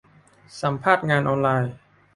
[0.61, 1.73] สัมภาษณ์งานออนไลน์